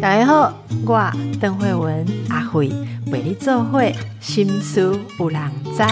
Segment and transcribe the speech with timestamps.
[0.00, 0.52] 大家好，
[0.84, 2.68] 我邓慧文阿慧
[3.06, 5.40] 为你做会心思有人
[5.76, 5.82] 知。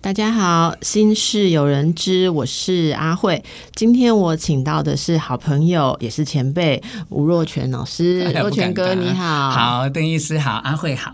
[0.00, 3.42] 大家好，心事有人知，我是阿慧。
[3.74, 8.30] 今天我请到的是好朋友，也是前辈吴若泉老师。
[8.32, 9.50] 若泉哥，你好。
[9.50, 11.12] 好，邓医师好，阿慧好。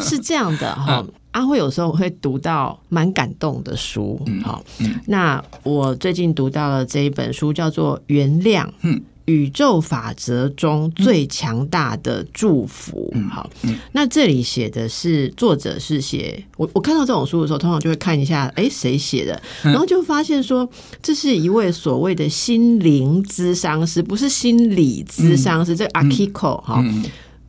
[0.00, 1.04] 是这样的哈，
[1.36, 4.18] 阿慧有时候会读到蛮感动的书。
[4.42, 4.64] 好，
[5.06, 8.64] 那我最近读到了这一本书，叫做《原谅》。
[8.80, 9.02] 嗯。
[9.26, 13.50] 宇宙法则中最强大的祝福，好，
[13.90, 20.70] 那这里写的是作者是写我，我看到这种书的时候，通常就会看一下，哎，谁写的，然后就发现说，
[21.02, 26.84] 这是一位所谓的心灵咨商师，不是心理咨商师，这阿 Kiko 哈。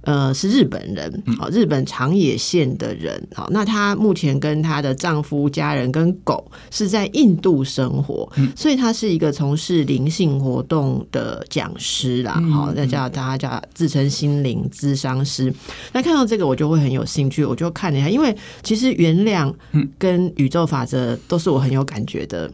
[0.08, 15.54] 呃，是日本人，好，日本长野县的人，好，那她目前跟她的丈夫、家人跟狗是在印度生活，所以她是一个从事灵性活动的讲师啦，好，那叫他叫自称心灵咨商师。
[15.92, 19.54] 那看到这个，我就会很有兴趣，我就看了一下，因为其实原谅
[19.98, 22.50] 跟宇宙法则都是我很有感觉的。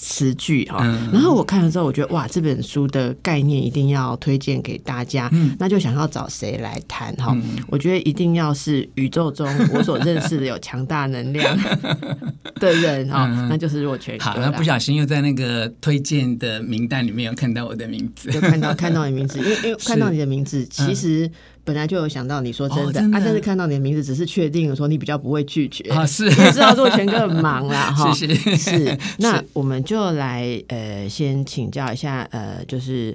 [0.00, 0.78] 词句哈，
[1.12, 7.36] 然后我看了之后，我觉得哇，这本书的概念一定要推荐给大家，那就想要找谁来谈哈？
[7.66, 11.58] 我觉得一定要是宇宙中我所认识的有强大能量
[12.60, 14.16] 的人哈，那就是若泉。
[14.20, 21.28] 好，那不小心又在那个推荐的名单里面有看到我的名字，就看到看到你名字，因为因为 看到你的名字，其实。
[21.68, 28.98] 本来就有想到你说真的啊，但是看到你的名字，只是确定说你比较不会拒绝啊，是 你知道做全哥很忙啦 哈，是。
[29.20, 33.14] 那我们就来呃，先请教一下呃，就是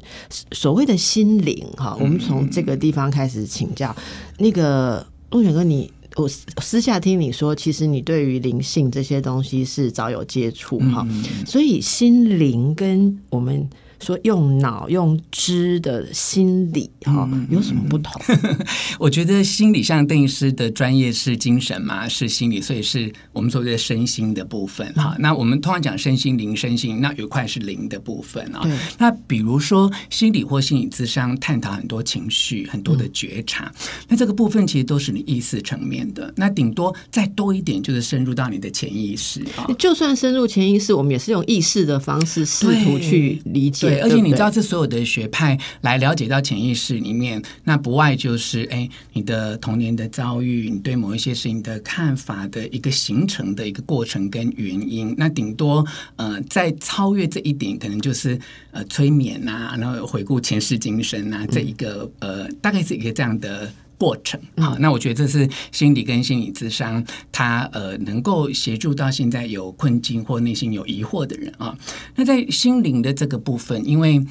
[0.52, 3.96] 所谓的心灵哈，我们从这个地方开始请教。
[4.38, 6.30] 那个陆全哥，你我
[6.62, 11.04] 私下听你说，其实你对于灵性这些东西是早有接触哈，
[11.48, 13.68] 所以心灵跟我们。
[14.04, 18.22] 说用脑用知的心理哈有什么不同？
[19.00, 25.16] 我觉得心理上邓医师的专业是精神嘛，是心理，所以是我们所谓的身心的部分哈。
[25.20, 28.62] 那我们通常讲身心灵，身心那有一块是灵的部分啊。
[28.98, 33.72] 那比如说心理或心理智商探讨很多情绪，很多的觉察，
[34.08, 36.34] 那这个部分其实都是你意识层面的。
[36.36, 39.66] 那顶多再多一点，就是深入到你的潜意识啊。
[39.80, 43.93] 就算深入潜意识，我们也是用意识的方式试图去理解。
[44.02, 55.14] 而且你知道，这所有的学派来了解到潜意识里面，那不外就是哎，你的童年的遭遇，你对某一些事情的看法的一个形成的一个过程跟原因。
[55.18, 58.40] 那顶多呃，在超越这一点，可能就是
[58.72, 63.72] 呃催眠啊，然后回顾前世今生啊，这一个呃，大概是一个这样的。
[63.98, 71.78] 过程好，那我觉得这是心理跟心理智商，它呃能够协助到现在有困境或内心有疑惑的人啊。
[72.16, 74.22] 那在心灵的这个部分，因为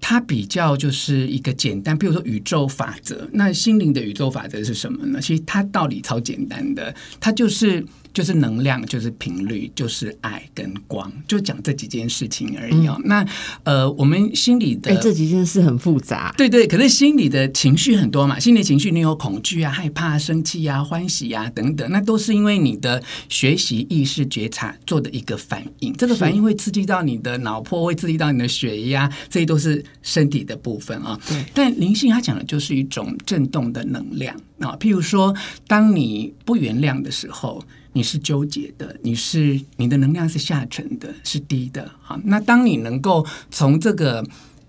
[0.00, 3.28] 它比较就是一个简单，比如说宇宙法则。
[3.32, 5.20] 那心灵的宇宙法则是什么呢？
[5.20, 7.86] 其实它道理超简单的，它就是。
[8.12, 13.00] 就是能量，就是频率，就是爱跟光，就讲这几件事情而已哦。
[13.04, 13.26] 那
[13.64, 16.66] 呃，我们心里的这几件事很复杂，对对。
[16.66, 25.92] 可是心里的情绪很多嘛，心理情绪你有恐惧啊、害怕、生气啊、欢喜啊等等，那都是因为你的学习、意识、觉察做的一个反应。
[25.94, 31.18] 这个反应会刺激到你的脑波，会刺激到你的血压，这些都是身体的部分啊。
[31.28, 31.44] 对。
[31.54, 34.76] 但灵性它讲的就是一种震动的能量啊。
[34.78, 35.34] 譬如说，
[35.66, 37.62] 当你不原谅的时候。
[37.94, 41.90] 你是纠结的，你是你的能量是下沉的，是低的。
[42.00, 44.24] 好，那当你能够从这个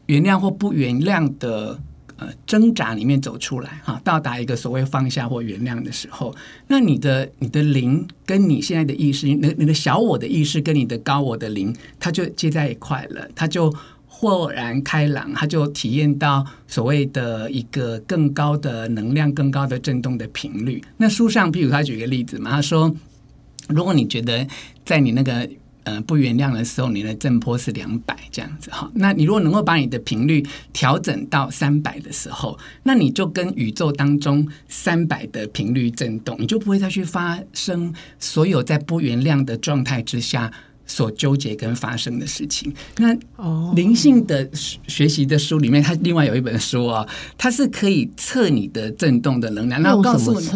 [0.07, 1.79] 原谅或不原谅的
[2.17, 6.35] 呃挣扎里面走出来，哈，到达一个所谓放下或原谅的时候，
[6.67, 13.73] 那你的你的灵跟你现在的意识，你你的小我的意识跟你的高我的灵，它就接在一块了，它就
[14.05, 20.83] 豁然开朗，它就体验到所谓的一个更高的能量、更高的振动的频率。
[20.97, 22.93] 那书上，譬如他举个例子嘛，他说。
[23.69, 24.45] 如果你觉得
[24.85, 25.47] 在你那个
[25.83, 40.51] 呃不原谅的时候，你的震波是两百这样子哈，那你如果能够把你的频率调整到三百的时候，那你就跟宇宙当中三百的频率震动，你就不会再去发生所有在不原谅的状态之下
[40.85, 42.73] 所纠结跟发生的事情。
[42.97, 43.13] 那
[43.73, 44.49] 灵性的
[44.87, 47.07] 学习的书里面，它另外有一本书啊，
[47.37, 50.47] 它是可以测你的震动的能量，那我告诉你。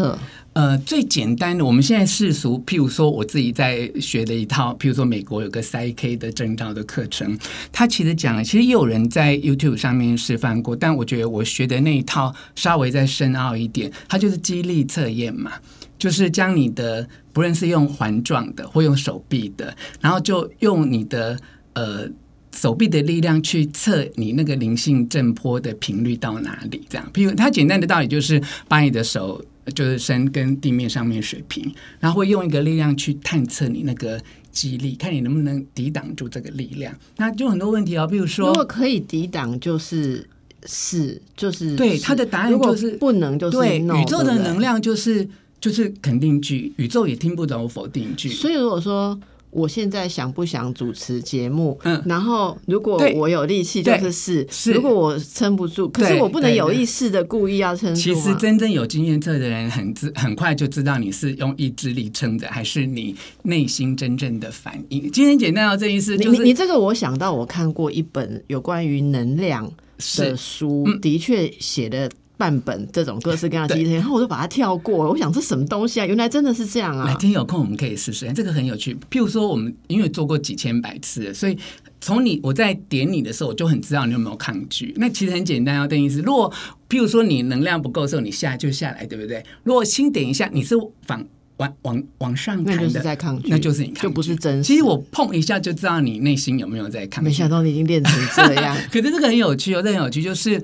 [0.58, 7.38] 呃，最简单的，我们现在世俗，譬如说我自己在学的一套，譬如说美国有个 CK 的证照的课程，
[7.72, 15.52] 它其实讲，其实也有人在 YouTube 上面示范过，但我觉得我学的那一套稍微再深奥一点，它就是激励测验嘛，
[16.00, 21.38] 就是将你的不论是用环状的或用手臂的，然后就用你的
[21.74, 22.10] 呃。
[22.56, 26.82] 手臂的力量去测你那个灵性震波的频率到哪里？
[26.90, 29.40] 这样，譬如它简单的道理就是把你的手
[29.76, 34.20] 就是山跟地面上面水平，然后会用一个力量去探测你那个
[34.52, 36.94] 肌力，看你能不能抵挡住这个力量。
[37.18, 40.28] 那就很多问题哦，比如说，如果可以抵挡，就是
[40.66, 45.28] 是就是对他的答案就是不能，就是对宇宙的能量就是
[45.60, 48.30] 就是肯定句，宇宙也听不懂否定句。
[48.30, 49.20] 所以如果说
[49.50, 52.02] 我现在想不想主持节目，嗯。
[52.06, 54.72] 然后如果我有力气，就是是；是。
[54.74, 65.12] 如果我撑不住，可是我不能有意识的故意要撑住其实真正有经验测的人很自很快就知道你是用意志力撑的，还是你内心真正的反应。
[65.12, 70.38] 今天简单到这意思，就是你你你这个我想到我看过一本有关于能量的是。
[70.38, 71.00] 书，嗯。
[71.02, 75.10] 的确写的半本这种各式各样的然后我就把它跳过。
[75.10, 76.06] 我想这什么东西啊？
[76.06, 77.16] 原来真的是这样啊哪啊！
[77.16, 78.96] 天有空我们可以试试，这个很有趣。
[79.10, 81.58] 譬如说，我们因为做过几千百次，所以
[82.00, 84.94] 从你我在点你的时候，我就很知道你有没有抗拒。
[84.98, 86.52] 那其实很简单，要定义是，如果
[86.88, 89.44] 譬如说你能量不够的时候，你下就下来，对不对？
[89.64, 90.76] 如果轻点一下，你是
[91.08, 91.26] 反
[91.58, 94.64] 往往往上那就是在抗拒，那就是你抗拒就不是真实。
[94.64, 97.30] 其实我碰一下就知道你内心有没有在抗拒。
[97.30, 100.62] 没想到你已经练成这样， 可是这个很有趣哦，这很有趣，就是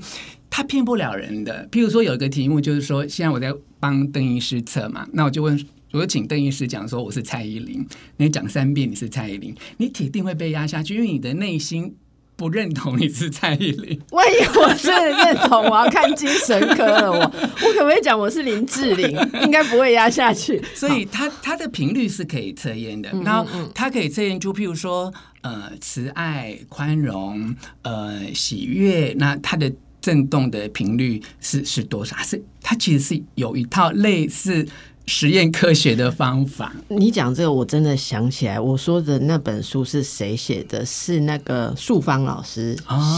[0.55, 1.67] 他骗不了人的。
[1.71, 5.59] 譬如说有一个题目，就是说现在我在帮邓医师测嘛，那我就问，
[5.91, 7.83] 我就请邓医师讲说我是蔡依林，
[8.17, 11.95] 你讲三遍你是蔡依林，你铁定会被压下去，因为你的内心。
[12.35, 17.11] 不认同你是蔡依林，万 一我真的认同，我要看精神科了。
[17.11, 19.15] 我我可不可以讲我是林志玲？
[19.43, 20.59] 应该不会压下去。
[20.73, 23.09] 所以他他的频率是可以测验的。
[23.23, 29.71] 然后它可以测验出，譬如说呃慈爱、宽容、呃喜悦，那他的
[30.03, 32.13] 震动的频率是是多少？
[32.17, 34.67] 是它其实是有一套类似
[35.05, 36.73] 实验科学的方法。
[36.89, 40.85] 你讲这个，我真的想起来，我说的那本书是谁写的？
[40.85, 42.75] 是那个素芳老师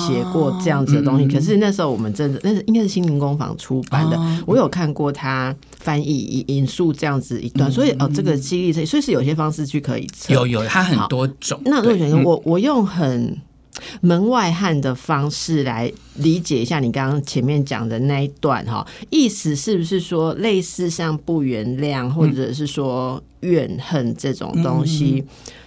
[0.07, 1.25] 写过这样子的东西。
[1.25, 10.33] 哦嗯可是那时候我们真的，那是应该是心灵工坊出版的，哦我有看过他翻译引引述这样子一段，所以哦，这个激励，所以是有些方式去可以测。
[10.35, 11.59] 有有，它很多种。
[11.65, 13.35] 那若璇哥，嗯我我用很
[14.01, 25.23] 门外汉的方式来理解一下你刚刚前面讲的那一段哈，意思是不是说类似像不原谅或者是说怨恨这种东西？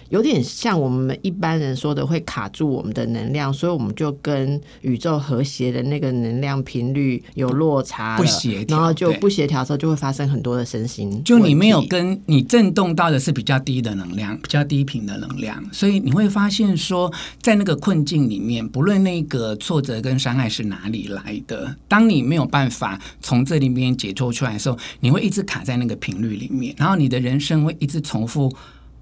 [0.09, 11.23] 有点像我们一般人说的会卡住我们的能量，所以我们就跟宇宙和谐的那个能量频率有落差不协调然后就不协调的时候，就会发生很多的身心。
[11.23, 28.51] 就你没有跟你震动到的是比较低的能量，比较低频的能量，所以你会发现说，在那个困境里面，不论那个挫折跟伤害是哪里来的，当你没有办法从这里面解脱出来的时候，你会一直卡在那个频率里面，然后你的人生会一直重复，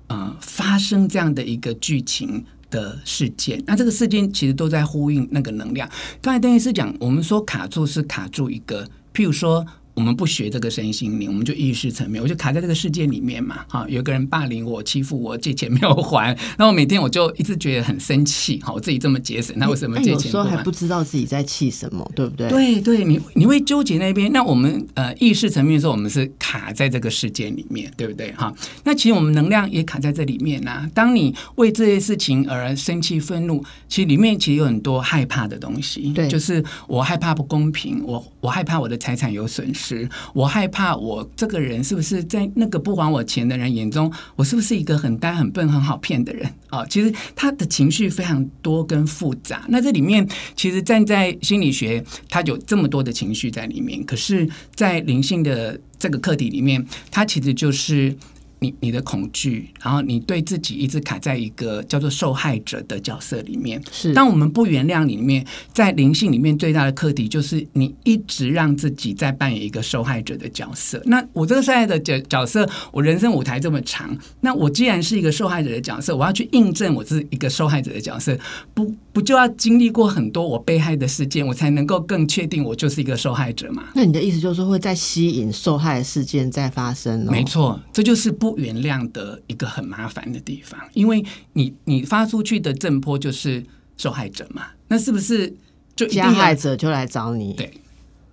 [0.07, 2.45] 呃，发生这样的一个剧情。
[2.69, 5.89] 的事件，那这个事件其实都在呼应那个能量。
[6.21, 9.65] 刚才邓医师讲，我们说卡住是卡住一个，譬如说
[9.97, 13.65] 我们不学这个身心灵，我们就意识层面，我就卡在这个世界里面嘛。
[13.67, 18.61] 哈，有个人霸凌我、欺负我、借钱没有还， 然后每天我就一直觉得很生气。
[18.61, 20.29] 好，我自己这么节省，那为什么借钱不还？
[20.29, 22.47] 时候还不知道自己在气什么，对不对？
[22.47, 24.31] 对对，你你会纠结那边。
[24.31, 28.31] 那我们呃意识层面的时候，我们是卡在这个世界里面，对不对？
[28.33, 28.53] 哈，
[28.83, 36.12] 那其实我们能量也卡在这里面呐、当你为这些事情而生气、愤怒，其实里面其实有很多害怕的东西。
[36.13, 46.86] 对就是我害怕不公平，我我害怕我的财产有损失，我害怕我这个人是不是在那个不还我钱的人眼中，我是不是一个很呆、很笨、很好骗的人啊？
[46.86, 49.66] 其实他的情绪非常多跟复杂。
[49.68, 50.25] 那这里面
[50.56, 58.16] 其实站在心理学，他有这么多的情绪在里面，可是，在灵性的这个课题里面，它其实就是。
[58.59, 63.81] 你你的恐惧，然后你对自己一直卡在一个叫做受害者的角色里面。
[63.91, 71.01] 是当我们不原谅里面，在灵性里面最大的课题就是你一直让自己在扮演一个受害者的角色。
[71.05, 78.37] 那我这个受害者的角角色，我人生舞台这么长，那我既然是一个受害者的角色，我要去印证我是一个受害者的角色，
[78.73, 83.86] 不不就要经历过很多我被害的事件，我才能够更确定我就是一个受害者嘛？
[83.95, 87.31] 那你的意思就是说会在吸引受害事件再发生哦？
[87.31, 93.65] 没错，这就是不原谅的一个很麻烦的地方，因为你你发出去的震波就是
[93.97, 95.51] 受害者嘛，那是不是
[95.95, 96.53] 就加害？
[96.53, 97.74] 者就来找你，对，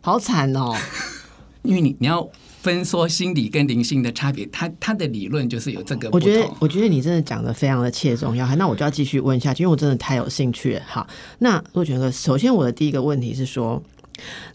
[0.03, 0.77] 好惨哦！
[1.65, 2.29] 因为你你要
[2.65, 6.49] 分说心理跟灵性的差别，它它的理论就是有这个我觉得，。
[6.59, 10.83] 我觉得你真的讲的非常的切中要害，那我就要继续问下去，因为我真的太有兴趣了。
[10.87, 11.07] 好，
[11.41, 13.83] 那陆泉哥，首先我的第一个问题是说，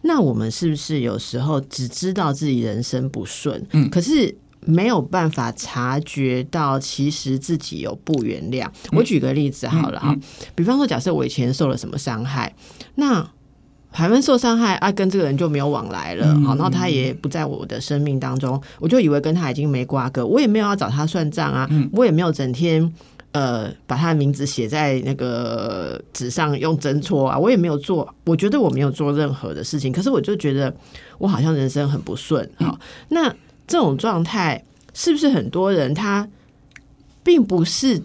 [0.01, 8.67] 那我们是不是有时候只知道自己人生不顺，嗯可是没有办法察觉到，其实自己有不原谅。
[8.91, 10.17] 我举个例子好了哈，
[10.55, 12.55] 比方说，假设我以前受了什么伤害，
[12.95, 13.29] 那。
[13.91, 22.93] 海湾受伤害啊，跟这个人就没有往来了，好，然后他也不在我的生命当中，我就以为跟他已经没瓜葛，我也没有要找他算账啊，我也没有整天
[23.31, 30.73] 呃把他的名字写在那个纸上用针戳啊，我也没有做，我觉得我没有做任何的事情，可是我就觉得
[31.17, 32.79] 我好像人生很不顺，好，
[33.09, 33.27] 那
[33.67, 36.27] 这种状态是不是很多人他
[37.23, 38.01] 并不是？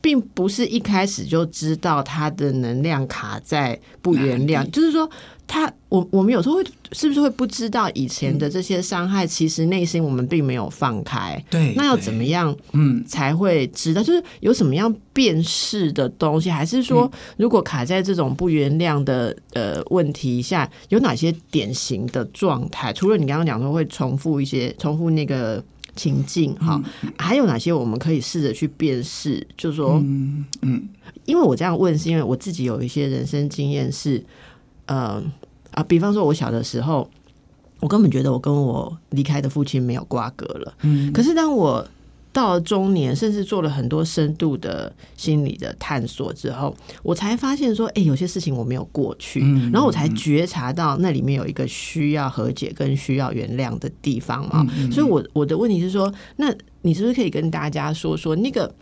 [0.00, 5.08] 并不是一开始就知道他的能量卡在不原谅，就是说
[5.46, 11.42] 他我我们有时候会是不是会不知道以前的这些伤害，其实内心我们并没有放开。
[11.50, 14.02] 对，那要怎么样嗯才会知道？
[14.02, 22.92] 就是有什么样辨识的东西，还是说如果卡在这种不原谅的呃问题下，有哪些典型的状态？
[22.92, 25.62] 除了你刚刚讲说会重复一些重复那个。
[25.98, 26.80] 情境哈，
[27.18, 29.46] 还有哪些我们可以试着去辨识？
[29.56, 30.88] 就是说，嗯嗯，
[31.26, 34.24] 因为我这样问，是因为我自己有一些人生经验是，
[34.86, 35.20] 呃
[35.72, 37.10] 啊，比方说，我小的时候，
[37.80, 41.86] 我根本觉得我跟我离开的父亲没有瓜葛了，嗯，可是当我。
[42.32, 49.40] 到了中年，甚至做了很多深度的心理的探索之后，我才发现说，哎，有些事情我没有过去，
[49.72, 54.64] 然后我才觉察到那里面有一个需要和解跟需要原谅的地方嘛。
[54.92, 58.72] 所以，我我的问题是说，那你是不是可以跟大家说说，那个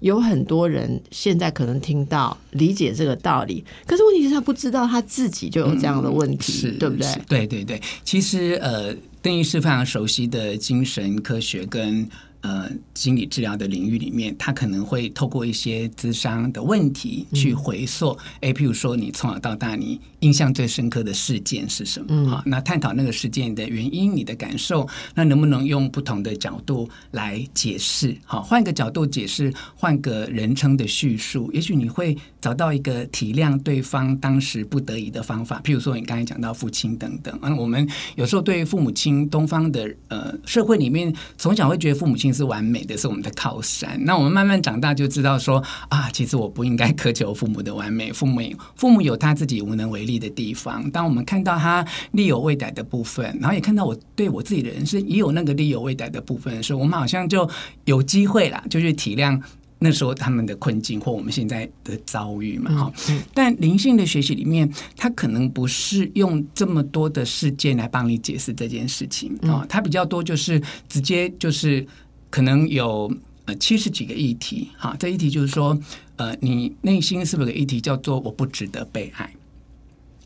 [0.00, 7.06] 有很多人现在可能听到理解这个道理，可是问题是他不知道他自己就有这样的问题，对不对？
[7.28, 8.92] 对对对，其实呃，
[9.22, 12.08] 邓医师非常熟悉的精神科学跟。
[12.44, 18.14] 呃，心理治疗的领域里面，他可能会透过一些智商的问题去回溯。
[18.42, 22.32] 哎，譬如说，你从小到大，你印象最深刻的事件是什么？
[22.32, 28.16] 啊，那探讨那个事件的原因，你的感受，那能不能用不同的角度来解释？
[28.24, 35.60] 好，换个角度解释，换个人称的叙述，也许你会找到一个体谅对方当时不得已的方法。
[35.64, 42.34] 譬如说，你刚才讲到父亲等等，嗯，我们有时候对父母亲，东方的呃社会里面，从小会觉得父母亲。
[42.34, 43.96] 是完美的，是我们的靠山。
[44.04, 48.12] 那我们慢慢长大就知道说啊，其实我不应该苛求父母的完美。
[48.12, 48.40] 父母
[48.74, 50.90] 父母有他自己无能为力的地方。
[50.90, 57.48] 当我们看到他力有未逮的部分，然后也看到我对我自己的人生也有那个力有未逮的部分的时候，我们好像就
[57.84, 59.40] 有机会啦，就去体谅。
[59.78, 62.92] 那时候他们的困境或我们现在的遭遇嘛，哈。
[63.34, 71.86] 但灵性的学习里面，它可能不是用这么多的事件来帮你解释这件事情啊，它比较多就是直接就是。
[72.30, 73.08] 可能有
[73.44, 75.78] 呃七十几个议题，哈，这议题就是说，
[76.16, 79.30] 呃，你内心是不是有个议题叫做我不值得被爱？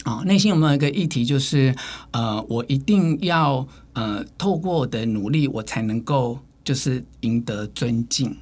[0.09, 1.75] 啊，内心有没有一个议题就是，
[2.13, 8.35] 呃，我一定要呃透过我的努力，我才能够就是赢得尊敬？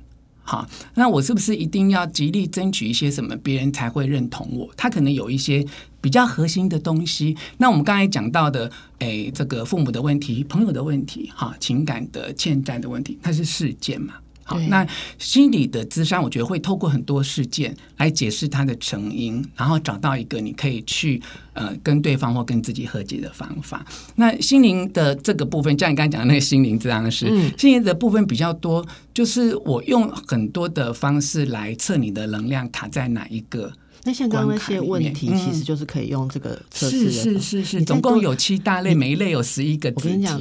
[0.45, 4.71] 好，那我是不是一定要极力争取一些什么，别人才会认同我？
[4.77, 5.67] 他可能有一些
[6.01, 7.37] 比较核心的东西。
[7.59, 8.71] 那我们刚才讲到的，
[9.01, 14.15] 诶，这个父母的问题、朋友的问题，哈，情感的欠债的问题，它是事件嘛？
[14.49, 14.87] 好，那
[15.19, 21.21] 心理的智商，我觉得会透过很多事件来解释它的成因，然后找到一个你可以去
[21.53, 23.85] 呃跟对方或跟自己和解的方法。
[24.15, 27.27] 那心灵的这个部分，像你刚才讲的那个心灵智商是
[27.59, 33.73] 心灵的部分比较多，就是我用很多的方式来测你的能量卡在哪一个。
[34.05, 37.11] 那像刚刚那些问题，其实就是可以用这个测试。
[37.11, 39.93] 是是是是，总共有七大类，每一类有十一个。
[39.97, 40.41] 我跟你讲。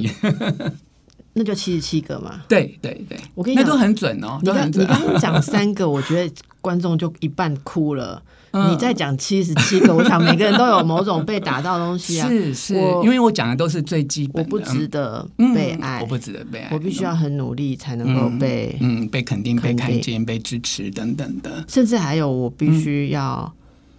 [1.38, 4.38] 那就七十七个嘛，对对对，我跟你讲，那都很准哦。
[4.42, 8.22] 你刚你刚刚讲三个，我觉得观众就一半哭了。
[8.70, 12.26] 你再讲七十七个，我想每个人都有某种被打到东西啊。
[12.26, 14.42] 是是，因为我讲的都是最基本。
[14.42, 21.62] 我不值得被爱，我不值得被爱，我必须要很努力才能够被嗯被肯定、被看见、被支持等等的。
[21.68, 23.52] 甚至还有，我必须要。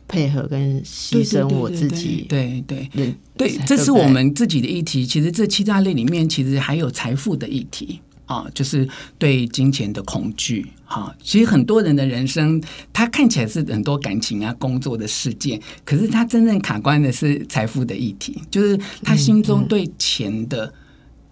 [0.07, 5.05] 配合跟牺牲我自己，对对对对，这是我们自己的议题。
[5.05, 8.87] 其实这七大类里面，其实还有财富的议题啊，就是
[9.17, 10.65] 对金钱的恐惧。
[10.85, 12.61] 哈，其实很多人的人生，
[12.93, 20.73] 他看起来是很多感情啊、工作的事件，可是他真正卡关的是财富的议题，就是他心中对钱的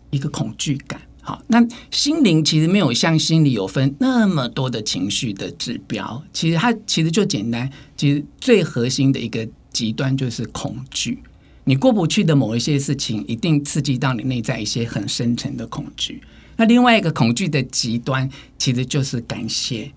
[0.09, 0.99] 一个恐惧感。
[1.25, 7.67] 好，那心灵其实没有像心理有分那么多的情绪的指标，其实它其实就简单，
[7.97, 11.17] 其实最核心的一个极端就是恐惧。
[11.63, 16.21] 你过不去的某一些事情，一定刺激到你内在一些很深层的恐惧。
[16.57, 18.29] 那另外一个恐惧的极端，
[18.59, 19.91] 其实就是感谢。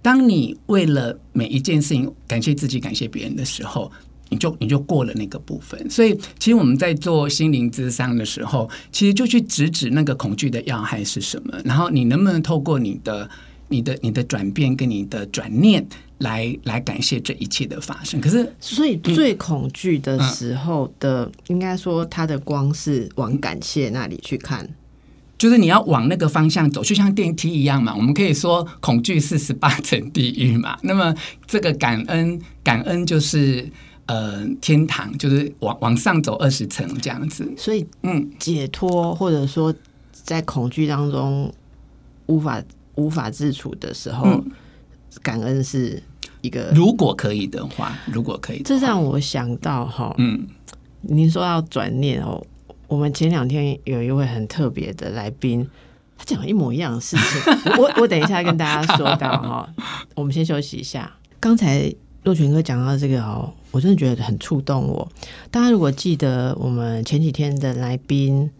[0.00, 3.90] 当你为了每一件事情感谢自己、感谢别人的时候，
[4.28, 5.88] 你就你就过了那个部分。
[5.90, 13.28] 所以，其实我们在做心灵咨商的时候，其实就去直指那个恐惧的要害是什么，然后你能不能透过你的、
[13.68, 15.86] 你的、你的转变跟你的转念。
[16.20, 24.66] 来来感谢这一切的发生，可是所以最恐惧的时候的，应该说它的光是往感谢那里去看，
[25.36, 27.94] 就是你要往那个方向走，就像电梯一样嘛。
[27.94, 31.14] 我们可以说恐惧是十八层地狱嘛，那么
[31.46, 33.70] 这个感恩感恩就是
[34.06, 37.52] 呃天堂，就是往往上走二十层这样子。
[37.56, 39.74] 所以嗯，解脱或者说
[40.12, 41.52] 在恐惧当中
[42.26, 42.62] 无法
[42.94, 44.42] 无法自处的时候。
[45.22, 46.00] 感恩是
[46.42, 50.46] 一个，如果可以的话，如果可以，这让我想到哈，嗯，
[51.00, 52.46] 您说要转念哦，
[52.86, 55.66] 我们前两天有一位很特别的来宾，
[56.18, 59.66] 他讲一模一样的事情， 我我等一下跟大家说到哈，
[60.14, 61.10] 我们先休息一下。
[61.40, 61.90] 刚才
[62.22, 65.06] 若泉哥讲到这个哦，我真的觉得很触动我。
[65.50, 68.50] 大家如果记得我们前几天的来宾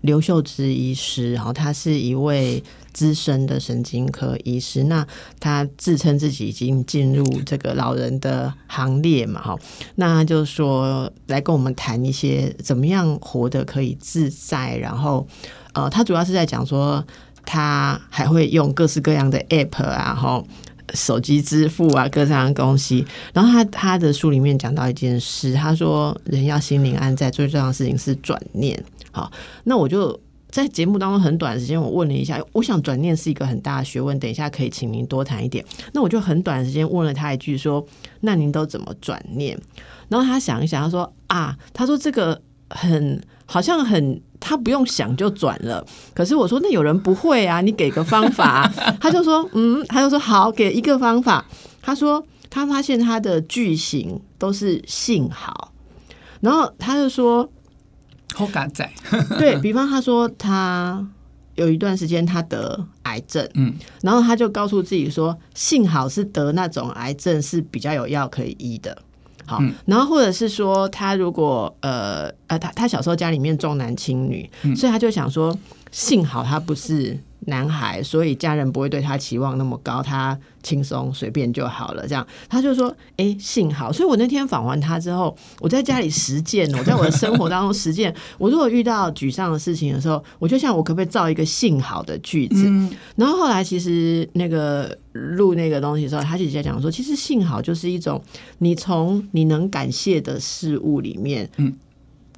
[0.00, 2.62] 刘秀芝医师，哈，他是一位。
[2.94, 5.04] 资深的神经科医师，那
[5.40, 9.42] 他自称自己已经进入这个老人的行列嘛？
[9.42, 9.58] 哈，
[9.96, 14.76] 那就说来跟我们谈一些怎么样活得可以自在。
[14.76, 15.26] 然后，
[15.72, 17.04] 呃，他主要是在讲说，
[17.44, 20.44] 他还会用各式各样的 app 啊，哈，
[20.92, 23.06] 手机支付啊，各式各样东西。
[23.32, 28.78] 然后他他的书里面讲到一件事，他说人要心灵安在，最重要的事情是转念。
[29.10, 29.32] 好，
[29.64, 30.20] 那我就。
[30.54, 34.16] 在节目当中很短时间，我问了一下，我想转念是一个很大的学问。
[34.20, 35.64] 等一下可以请您多谈一点。
[35.92, 37.84] 那我就很短时间问了他一句，说
[38.22, 39.60] ：“那您都怎么转念？”
[40.08, 45.82] 然后他想一想，他说：“啊，他说这个很好像很，他不用想就转了。
[46.14, 48.70] 可是我说，那有人不会啊，你给个方法。
[49.00, 51.44] ”他就说：“嗯，他就说好，给一个方法。”
[51.80, 55.72] 他说他发现他的句型都是幸好，
[56.40, 57.48] 然后他就说。
[58.36, 58.90] 好嘎仔，
[59.38, 61.06] 对比方，他说他
[61.54, 63.72] 有一段时间他得癌症，嗯，
[64.02, 68.98] 然后他就告诉自己说，幸好是得那种癌症是比较有药可以医的，
[69.46, 75.56] 好，然后或者是说他如果呃呃，他他小时候家里面重男轻女，所以他就想说，
[75.90, 77.18] 幸好他不是。
[77.46, 82.06] 男孩，所以家人不会对他期望那么高，他轻松随便就好了。
[82.06, 88.14] 这样，他就说：“哎，幸好。”所以我那天访完他之后，我在家里实践，我 在我的生活当中实践。
[88.38, 92.64] 我如果遇到沮丧的事情的时候，我就想我可不可以造一个“幸好”的句子？
[93.16, 98.22] 然后后来其实那个录那个东西的时候，他姐姐讲说，其实“幸好”就是一种
[98.58, 101.74] 你从你能感谢的事物里面，嗯，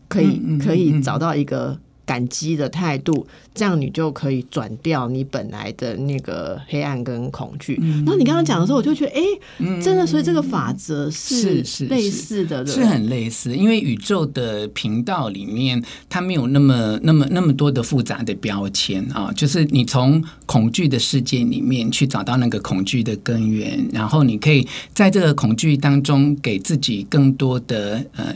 [0.09, 1.79] 可以可以找到一个。
[2.07, 7.75] 感激的态度，这样你就可以转掉你本来的那个黑暗跟恐惧。
[7.75, 13.57] 然后你刚刚讲的时候，我就觉得，哎，真的，所以这个法则是是类似的，是很类似。
[13.57, 19.33] 因为宇宙的频道里面，它没有那么、那么、那么多的复杂的标签啊。
[19.35, 28.33] 就是你从恐惧的世界里面去找到那个恐惧的根源，然后你可以在这个恐惧当中给自己更多的呃。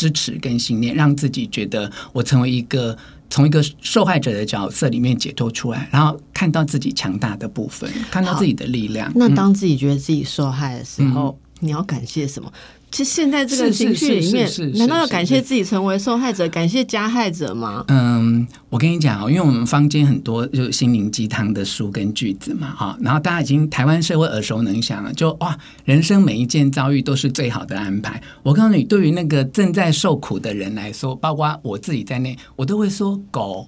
[0.00, 2.96] 支持跟信念，让自己觉得我成为一个
[3.28, 9.12] 从一个受害者的角色里面解脱出来，然后看到自己强大的部分，看到自己的力量。
[9.14, 12.50] 那当自己觉得自己受害的时候，你要感谢什么？
[12.90, 17.84] 其实现在这个情绪里面，难道要感谢自己成为受害者，感谢加害者吗？
[17.88, 28.20] 嗯，我跟你讲哦，因为我们坊间很多就心灵鸡汤的书跟句子嘛，哈，然后大家已经台湾社会耳熟能详了，就哇，人生每一件遭遇都是最好的安排。
[28.42, 33.64] 我告诉你，对于那个正在受苦的人来说，包括我自己在内，我都会说狗。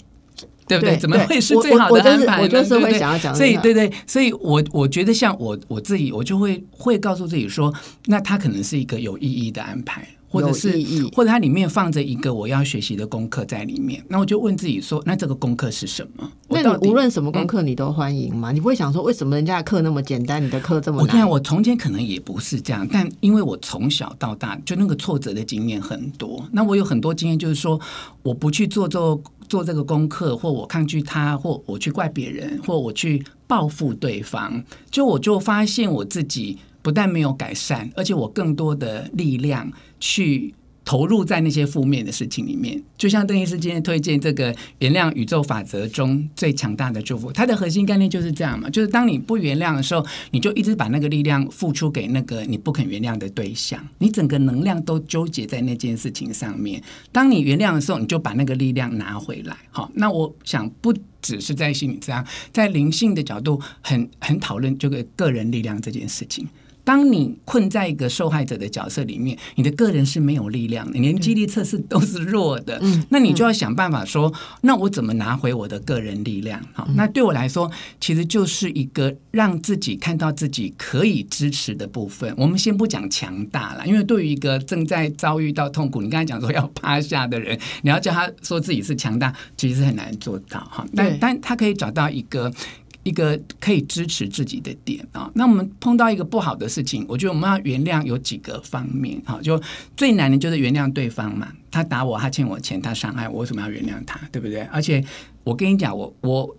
[0.80, 0.96] 对不对？
[0.98, 2.48] 怎么会是最好的安排呢？
[2.48, 2.98] 对不对？
[3.34, 7.72] 所以，对对，所以我我觉得，像我我自己，我就会会告诉自己说，
[8.06, 10.72] 那它可能是一个有意义的安排，或者是
[11.14, 14.02] 或者它里面放着一个我要学习的功课在里面。
[14.08, 16.30] 那我就问自己说，那这个功课是什么？
[16.48, 18.52] 那你无论什么功课，你都欢迎吗？
[18.52, 21.06] 你不会想说，为什么人家的课那么简单，你的课这么难？
[21.06, 27.80] 我看我从前可能也不是这样，但因为我从小到大就那个挫折的经验很多，那我有很多经验，就是说
[28.22, 29.20] 我不去做做。
[29.52, 40.54] 做这个功课，或我抗拒他，或我去怪别人，或我去报复对方，就我就发现我自己不但没有改善，而且我更多的力量去。
[40.84, 56.82] 投入在那些负面的事情里面，就像邓医师今天推荐这个原谅宇宙法则中最强大的祝福，它的核心概念就是这样嘛，就是当你不原谅的时候，你就一直把那个力量付出给那个你不肯原谅的对象，你整个能量都纠结在那件事情上面。
[57.12, 59.56] 当你原谅的时候，你就把那个力量拿回来。
[59.70, 66.46] 好，那我想不只是在心理这样，在灵性的角度，很很讨论这个个人力量这件事情。
[66.84, 72.78] 当你困在一个受害者的角色里面，你的个人是没有力量的，连激励测试都是弱的。
[72.82, 76.60] 嗯，那你就要想办法说，那我怎么拿回我的个人力量？
[76.72, 82.34] 好，那对我来说，其实就是一个让自己看到自己可以支持的部分。
[82.36, 90.86] 我们先不讲强大了，因为对于一个正在遭遇到痛苦，你刚才讲说要趴下的人，你要叫他说自己是强大，其实很难做到哈。
[90.96, 92.52] 但但他可以找到一个。
[93.02, 99.60] 一个可以支持自己的点啊，那我们碰到一个不好的事情，我觉得我们要原谅有几个方面哈，就
[99.96, 104.20] 最难的就是原谅对方嘛，他打我，他欠我钱，他伤害我，为什么要原谅他？
[104.30, 104.60] 对不对？
[104.72, 105.04] 而且
[105.42, 106.56] 我跟你讲，我我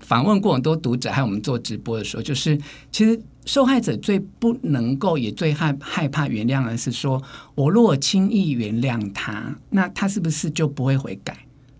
[0.00, 2.58] 访问过很多读者，还有我们做直播的时候，就是
[2.92, 7.22] 其实受害者最不能够也最害害怕原谅的是说，
[7.54, 11.36] 我如果轻易原谅他，那他是不是就不会悔改？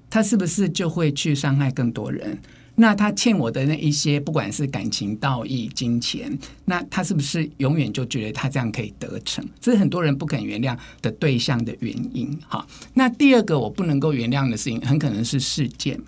[0.09, 2.39] 他是不是就会去伤害更多人？
[2.81, 9.47] 那他欠我的那一些，不管是感情、道义、金钱，那他是不是永远就觉得他这样可以得逞？
[9.61, 12.35] 这是很多人不肯原谅的对象的原因。
[12.49, 16.07] 哈，那第二个我不能够原谅的事情，很可能是事件嘛。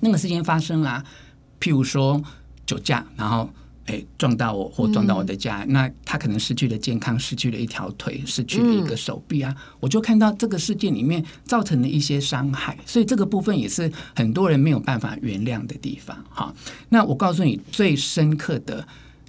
[0.00, 1.04] 那个事件发生了，
[1.60, 2.22] 譬如说
[2.64, 3.50] 酒驾，然后。
[3.86, 9.54] 哎，撞到我或撞到我的家，那他可能失去了健康，失去了一条腿，失去了一个手臂啊！
[9.78, 16.16] 我就看到这个事件里面造成的一些伤害，所以这个部分也是很多人没有办法原谅的地方。
[16.30, 16.54] 哈，
[16.88, 18.88] 那我告诉你，最深刻的，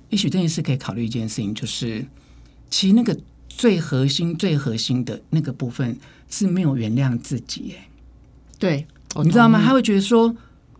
[0.09, 2.05] 也许这件事可以考虑一件事情，就是
[2.69, 3.17] 其实那个
[3.49, 5.97] 最核心、最核心的那个部分
[6.29, 7.75] 是没有原谅自己。
[7.77, 7.89] 哎，
[8.57, 8.87] 对，
[9.21, 9.61] 你知道吗？
[9.61, 10.33] 他会觉得说，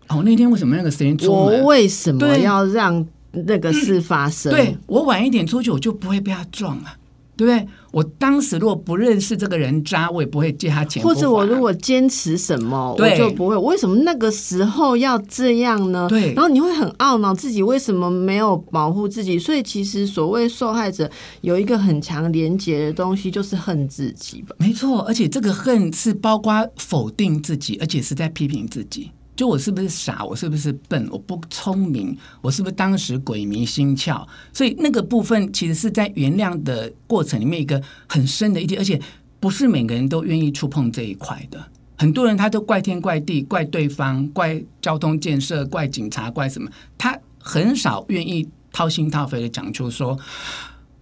[0.07, 1.59] 哦，那天为什么那个时间出门？
[1.59, 3.05] 我为什么要让？
[3.45, 6.95] 那个事发生，对我晚一点出去，我就不会被他撞啊，
[7.35, 7.67] 对不对？
[7.91, 11.01] 我当时如果不认识这个人渣，我也不会借他钱。
[11.01, 13.55] 或者我如果坚持什么，我就不会。
[13.55, 16.05] 为什么那个时候要这样呢？
[16.09, 19.39] 对，然后你会很懊恼自己为什么没有保护自己。
[19.39, 24.53] 所以其实所谓受害者有一个很强连结的东西，就是恨自己吧。
[24.59, 29.11] 没错，而且这个恨是包括否定自己，而且是在批评自己。
[29.35, 30.23] 就我是不是傻？
[30.23, 31.07] 我是不是笨？
[31.11, 32.17] 我不聪明？
[32.41, 34.25] 我是不是当时鬼迷心窍？
[34.53, 38.99] 所以那个部分其实是在原谅的过程里面一个很深的一点，而且
[39.39, 41.63] 不是每个人都愿意触碰这一块的。
[41.97, 46.69] 很多人他都怪天怪地，怪对方，怪交通建设，怪警察，怪什么？
[46.97, 50.17] 他很少愿意掏心掏肺的讲出说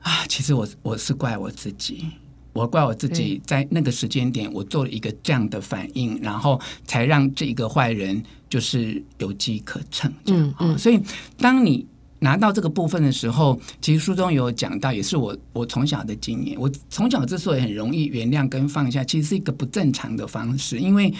[0.01, 2.07] 啊，其实我我是怪我自己。
[2.53, 10.13] 我怪我自己，在那个时间点，我做了一个这样的反应，然后才让这一个坏人就是有机可乘。
[10.27, 11.01] 嗯嗯，所以
[11.39, 11.83] 当你
[12.19, 16.55] 拿到这个部分的时候，其实书中有讲到，也是我我从小的经验。
[16.59, 21.11] 我从小之所以很容易原谅跟放下，其实是一个不正常的方式，因为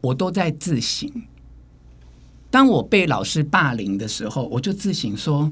[0.00, 1.08] 我都在自省。
[2.50, 5.48] 当我被老师霸凌的时候，我就自省说，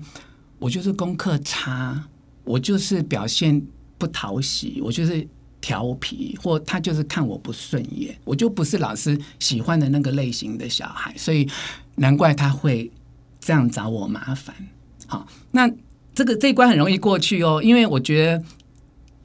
[0.59, 2.05] 我就是功课差，
[2.43, 3.65] 我就是表现。
[3.99, 5.27] 不讨喜，我就是
[5.61, 11.47] 调皮，或他就是看我不顺眼，我就不是老师喜欢的那个类型的小孩，所以
[11.97, 12.91] 难怪他会
[13.41, 14.55] 这样找我麻烦。
[15.07, 15.69] 好，那
[16.15, 18.43] 这个这一关很容易过去哦，因为我觉得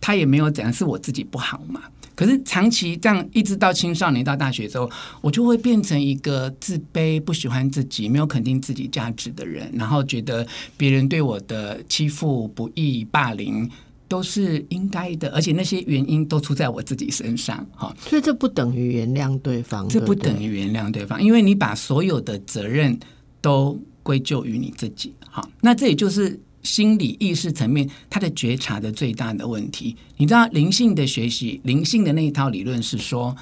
[0.02, 1.84] 他也没有怎样，是我自己不好嘛。
[2.16, 10.46] 可是长期这样，一直到青少年到大学之后，我就会变成一个自卑、不喜欢自己、没有肯定自己价值的人，然后觉得
[10.78, 13.70] 别人对我的欺负、不义、霸凌。
[14.14, 17.92] 都是应该的，而且那些原因都出在我自己身上，哈。
[18.00, 22.96] 所以这不等于原谅对方，这不等于原谅对方，因为你把所有的责任
[23.42, 25.44] 都归咎于你自己，哈。
[25.62, 29.96] 那这也就是心理意识层面他的觉察的最大的问题。
[30.18, 33.36] 你知道灵性的学习，灵性的那一套理论是说，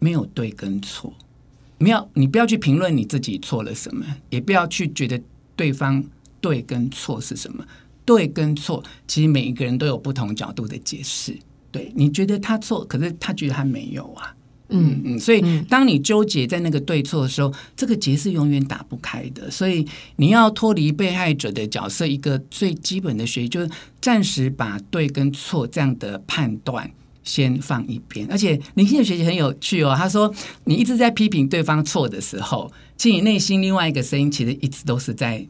[0.00, 1.14] 没有对跟错，
[1.78, 5.22] 没有你不要去评论你自己错了什么，也不要去觉得
[5.54, 6.02] 对方
[6.40, 7.64] 对跟错是什么。
[8.10, 11.32] 对跟错，其实每一个人都有不同角度的解释。
[11.70, 14.34] 对你觉得他错，可是他觉得他没有啊。
[14.70, 19.48] 嗯嗯，所以当你纠结在那个对错的时候，这个结是永远打不开的。
[19.48, 23.70] 所以你要脱离被害者的角色，一个最基本的学习就是
[24.00, 26.90] 暂时把对跟错这样的判断
[27.22, 28.26] 先放一边。
[28.28, 29.94] 而且灵性的学习很有趣哦。
[29.96, 35.46] 他说，你一直在批评对方错的时候，其实你内心另外一个声音，其实一直都是在。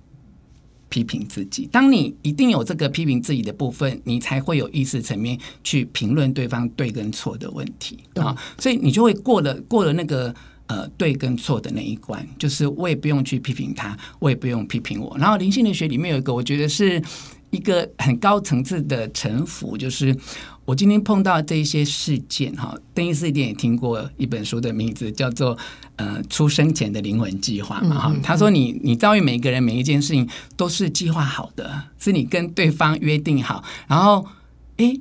[0.90, 8.00] 批评自己，当你一定有这个批评自己的部分，你才会有意识层面去评论对方对跟错的问题。
[8.16, 10.34] 啊，所以你就会过了过了那个
[10.66, 15.16] 呃对跟错的那一关，就是我也不用去批评他，我也不用批评我。
[15.16, 17.00] 然后灵性的学里面有一个，我觉得是
[17.50, 20.14] 一个很高层次的臣服，就是
[20.70, 22.72] 我今天碰到这一些事件哈。
[22.94, 25.56] 邓医师一定也听过一本书的名字，叫做
[25.96, 28.16] 《呃出生前的灵魂计划》嘛哈。
[28.22, 34.24] 他说你你遭遇每一个人每一件事情都是计划好的，是你跟对方约定好，然后
[34.76, 34.94] 哎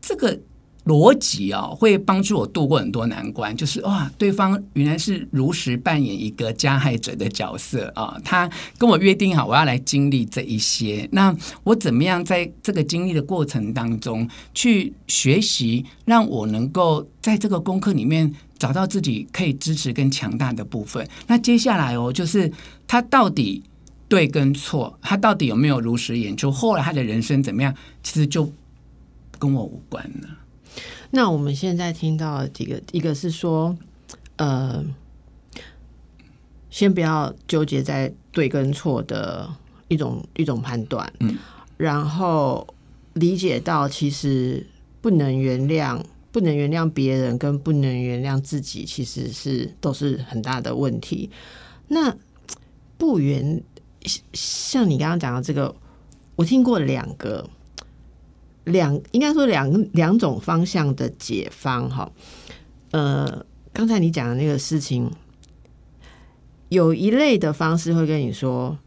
[0.00, 0.40] 这个。
[0.84, 3.56] 逻辑哦，会帮助我度过很多难关。
[3.56, 8.18] 就是哇，对方原来是如实扮演一个加害者的角色啊！
[8.24, 11.08] 他跟我约定好，我要来经历这一些。
[11.12, 21.06] 那我怎么样在这个经历的过程当中去学习，让我能够在这个功课里面找到自己可以支持跟强大的部分？
[21.28, 22.50] 那接下来哦，就是
[22.88, 23.62] 他到底
[24.08, 26.50] 对跟错，他到底有没有如实演出？
[26.50, 27.72] 后来他的人生怎么样？
[28.02, 28.52] 其实就
[29.38, 30.28] 跟我无关了。
[31.10, 33.76] 那我们现在听到几个，一个是说，
[34.36, 34.82] 呃，
[36.70, 39.48] 先不要纠结在对跟错的
[39.88, 41.36] 一种一种判断，嗯，
[41.76, 42.66] 然后
[43.12, 44.66] 理解到其实
[45.00, 51.30] 不能原谅，不能原谅别人，跟不能原谅自己，其实是都是很大的问题。
[51.88, 52.16] 那
[52.96, 53.62] 不原
[54.32, 55.74] 像你刚刚讲的这个，
[56.36, 57.48] 我听过两个。
[58.64, 62.10] 两应该说两两种方向的解方哈，
[62.92, 65.10] 呃，刚才你讲的那个事情，
[66.68, 68.78] 有一类的方式会跟你说，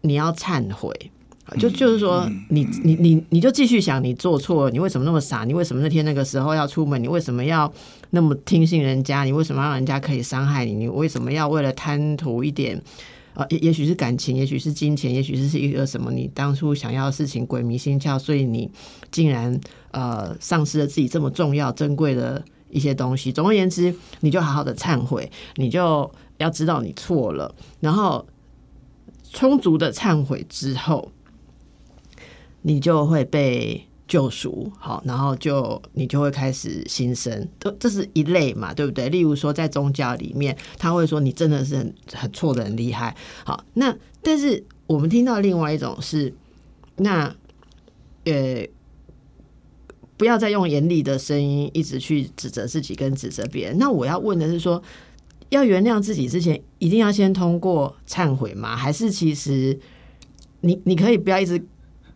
[0.00, 0.90] 你要忏悔，
[1.58, 5.44] 就就是说，你你你你就继续想你做错，你为什么那么傻？
[5.44, 7.02] 你为什么那天那个时候要出门？
[7.02, 7.72] 你为什么要
[8.10, 9.24] 那么听信人家？
[9.24, 10.74] 你为什么让人家可以伤害你？
[10.74, 12.82] 你为什么要为了贪图一点？
[13.38, 16.10] 啊，也也许是感情，也许是金钱，也许是是一个什么？
[16.10, 18.68] 你当初想要的事情，鬼迷心窍，所以你
[19.12, 19.58] 竟然
[19.92, 23.30] 呃丧失了自己这么重要、珍贵的一些东西。
[23.30, 28.26] 总而言之，你就好好的忏悔，你就要知道你错了，然后
[29.32, 31.12] 充足的忏悔之后，
[32.62, 33.87] 你就会被。
[34.08, 39.10] 救赎，好，然后就你就会开始新生，这这是一类嘛，对不对？
[39.10, 43.14] 例如说，在宗教里面，他会说你真的是很很错的，很厉害。
[43.44, 46.32] 好，那但是我们听到另外一种是，
[46.96, 47.36] 那
[48.24, 48.66] 呃，
[50.16, 53.76] 不要再用严厉的声音一直去指责自己跟指责别人。
[53.78, 54.82] 那我要问的是，说
[55.50, 58.74] 要原谅自己之前，一定要先通过忏悔吗？
[58.74, 59.78] 还是其实
[60.62, 61.62] 你你可以不要一直。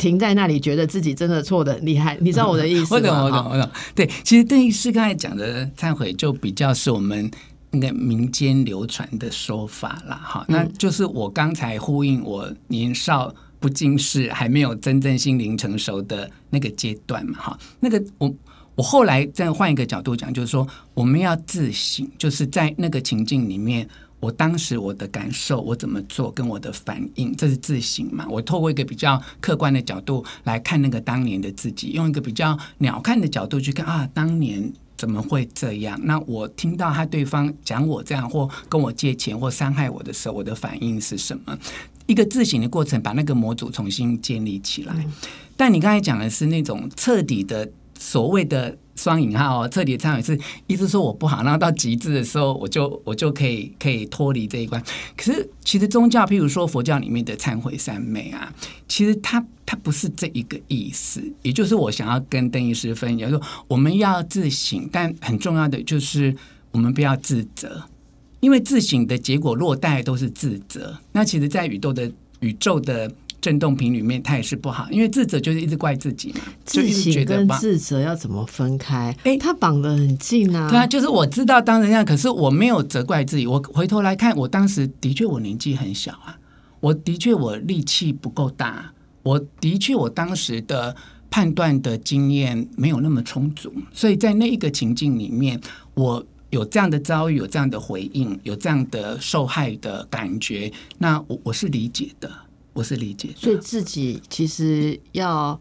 [0.02, 2.98] 停在那里，觉得自己真的错的厉害，你知道我的意思吗？
[2.98, 3.70] 我懂，我懂，我懂。
[3.94, 7.30] 对，其实邓医师刚才讲的忏悔，就比较是我们
[7.70, 10.16] 那个民间流传的说法了。
[10.16, 17.38] 哈，那就是我刚才呼应我年少不经事，还没有真正心灵成熟的那个阶段嘛。
[17.38, 18.34] 哈，那个我
[18.74, 23.88] 我后来再换一个角度讲，就是说我们要自省，就是在那个情境里面。
[24.22, 28.24] 我当时我的感受，我怎么做，跟我的反应，这是自省嘛？
[28.30, 35.98] 我透过一个比较客观的角度来看那个当年的自己，用一个比较鸟瞰的角度去看啊，当年怎么会这样？
[36.04, 41.58] 那我听到他对方讲我这样，或跟我借钱，或伤害我的时候，我的反应是什么？
[42.06, 44.94] 一个自省的过程，把那个模组重新建立起来。
[45.56, 48.78] 但你刚才讲的是那种彻底的所谓的。
[48.94, 54.82] 双引号哦，彻底忏悔是意思说我不好，然后到极致的时候，我就我就可以可以脱离这一关。
[55.16, 58.52] 可是其实宗教，譬如说佛教里面的忏悔三昧啊，
[58.86, 61.22] 其实它它不是这一个意思。
[61.42, 66.34] 也就是我想要跟邓医师分享说，我们要自省，但很重要的就是
[66.70, 67.82] 我们不要自责，
[68.40, 70.98] 因为自省的结果落袋都是自责。
[71.12, 73.10] 那其实，在宇宙的宇宙的。
[73.42, 76.40] 震动频里面，它也是不好，因为自责就是一直怪自己嘛。
[76.64, 79.14] 自省跟自责要怎么分开？
[79.24, 80.70] 哎，他绑得很近啊。
[80.70, 83.46] 对啊，就是我知道当人这样，可是我没有责怪自己。
[83.46, 86.38] 我回头来看，我当时的确我年纪很小啊，
[86.78, 88.92] 我的确我力气不够大，
[89.24, 90.94] 我的确我当时的
[91.28, 95.60] 判断的经验没有那么充足，所以在那一个情境里面，
[95.94, 102.30] 我有这样的遭遇，有这样的回应，有这样的受害的感觉，那我我是理解的。
[102.72, 105.60] 我是理解，所以自己其实要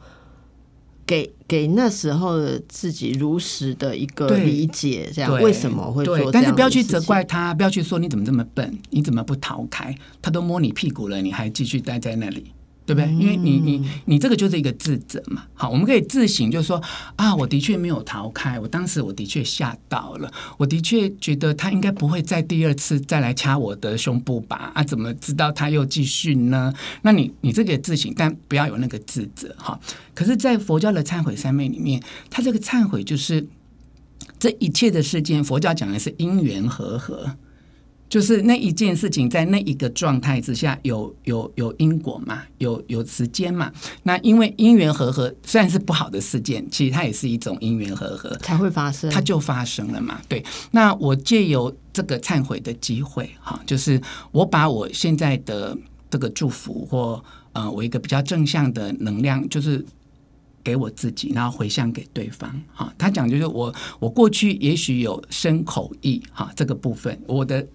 [1.05, 6.31] 给给那时候的自己如实的一个理解，这样为什么会做？
[6.31, 9.93] 但是不要去责怪他，不要去说你怎么这么笨，你怎么不逃开？
[10.21, 12.53] 他都摸你屁股了，你还继续待在那里。
[12.85, 13.11] 对不对？
[13.13, 15.43] 因为你你你这个就是一个自责嘛。
[15.53, 16.81] 好，我们可以自省，就是说
[17.15, 24.71] 啊，我的确没有逃开，我当时我的确吓到了，我的确觉得他应该不会再第二次再来掐我的胸部吧？
[24.73, 26.73] 啊，怎么知道他又继续呢？
[27.03, 29.79] 那你你这个自省，但不要有那个自责哈。
[30.13, 33.47] 可是，在佛教的忏悔三昧里面，他这个忏悔就是
[34.39, 37.35] 这一切的事件，佛教讲的是因缘和合。
[38.11, 43.71] 就是那一件事情在那一个状态之下有有有因果嘛，有有时间嘛。
[44.03, 50.19] 那因为因缘和合虽然是不好的事件，其实它也是一种因缘和合才会发生，它就发生了嘛。
[50.27, 54.01] 对，那我借由这个忏悔的机会，哈，就是
[54.33, 55.77] 我把我现在的
[56.09, 59.85] 这个祝福或呃，我一个比较正向的能量，就是
[60.61, 62.61] 给我自己，然后回向给对方。
[62.73, 67.65] 哈，他讲就是我我过去也许有生口意哈这个部分，我的。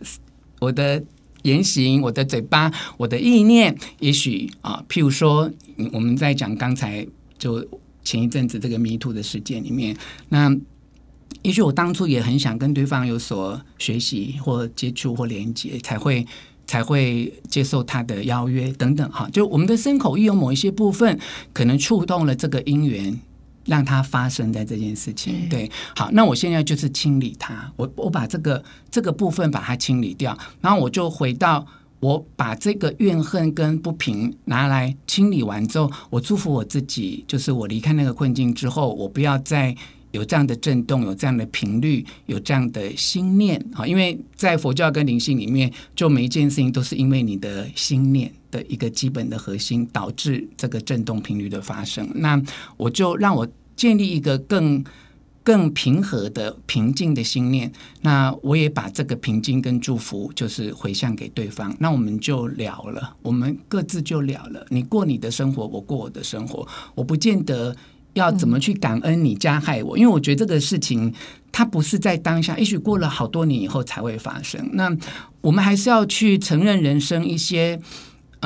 [0.61, 1.03] 我的
[1.43, 5.51] 言行，我的嘴巴，我的意念，也许啊，譬如说，
[5.93, 7.07] 我们在讲刚才
[7.39, 7.65] 就
[8.03, 9.97] 前一阵子这个迷途的事件里面，
[10.29, 10.55] 那
[11.43, 16.27] 也许我当初也很想跟对方有所学习或接触或连接，才会
[16.67, 19.29] 才会接受他的邀约等等哈。
[19.33, 21.19] 就我们的身口意有某一些部分，
[21.53, 23.21] 可能触动了这个因缘。
[23.67, 31.67] 让它发生在这件事情，对，好，那我现在就是清理它，我我把这个这个部分把它清理掉，然后我就回到
[32.01, 39.75] 我把这个怨恨跟不平拿来清理完之后，我祝福我自己，就是我离开那个困境之后，我不要再
[40.13, 43.63] 有这样的震动，有这样的频率，有这样的心念。
[43.75, 48.33] 啊，因为在佛教跟灵性里面，就每一件事情都是因为你的心念。
[48.57, 52.43] 的一个基本的核心导致这个振动频率的发生，那
[52.79, 54.83] 我就让我建立一个更
[55.43, 64.67] 更平和的平静的心念，那我也把这个平静跟祝福就是回向给对方，那我们就了了，我们各自就了了。
[64.71, 67.77] 你过你的生活，我过我的生活，我不见得
[68.15, 71.15] 要怎么去感恩你加害我，因为我觉得这个事情
[71.53, 74.69] 它不是在当下，也许过了好多年以后才会发生。
[74.73, 74.91] 那
[75.43, 77.79] 我们还是要去承认人生一些。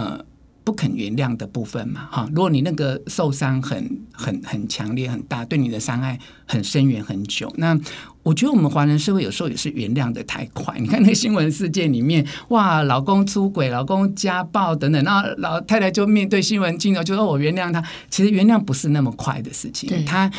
[0.01, 0.25] 呃，
[0.65, 2.27] 不肯原谅的部分嘛，哈。
[2.31, 7.79] 如果你那个受伤很、很、很强烈、很大，对你的伤害很深远、很久，那
[8.23, 10.79] 我觉得我们华人社会有时候也是原谅的太快。
[10.79, 20.05] 你看那新闻事件里面， 哇，老公出轨、老公家暴等等，那老太太就面对新闻镜头就说：“我原谅他。”其实原谅不是那么快的事情。
[20.05, 20.31] 他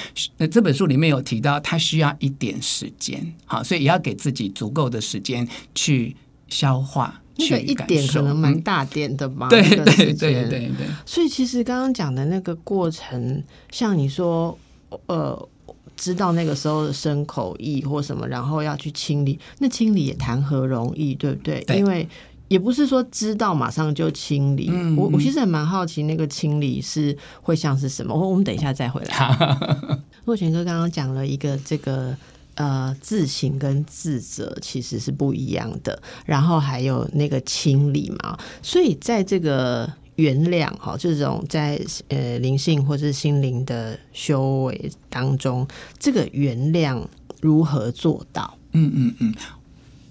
[0.50, 6.16] 这本书里面有提到，他需要一点时间，好，所以也要给自己足够的时间去
[6.48, 7.22] 消化。
[7.42, 10.72] 那个一点可能蛮大点的吧，对对对对对。
[11.06, 14.58] 所以其实刚刚讲的那个过程，像你说，
[15.08, 15.50] 呃，
[15.96, 21.66] 知道那个时候的生口意或什么，然后要去清理，那清理也谈何容易，对不对？
[21.76, 22.08] 因为
[22.48, 24.72] 也不是说知道马上就清理。
[24.98, 28.14] 我我其实也蛮好奇，那个清理是会像是什么？
[28.14, 29.58] 我我们等一下再回来。
[30.26, 32.16] 若泉哥刚刚讲了一个这个。
[32.56, 47.02] 呃，自省跟自责其实是不一样的，然后还有那个清理嘛，所以在这个原谅哈，这种在呃灵性或是心灵的修为当中，这个原谅
[47.40, 48.58] 如何做到？
[48.74, 49.34] 嗯嗯嗯，